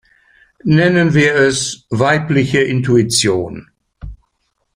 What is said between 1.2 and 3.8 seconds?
es weibliche Intuition.